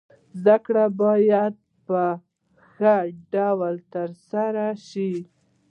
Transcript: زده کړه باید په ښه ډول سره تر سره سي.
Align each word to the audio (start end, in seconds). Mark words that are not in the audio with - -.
زده 0.41 0.57
کړه 0.65 0.85
باید 1.01 1.53
په 1.87 2.01
ښه 2.69 2.95
ډول 3.33 3.75
سره 3.91 3.91
تر 3.93 4.09
سره 4.29 4.65
سي. 4.89 5.11